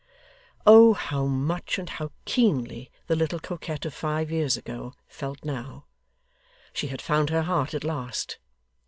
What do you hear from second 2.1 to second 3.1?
keenly,